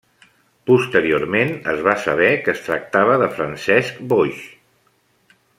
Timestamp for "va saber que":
1.89-2.55